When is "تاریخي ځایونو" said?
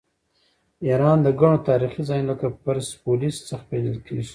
1.69-2.29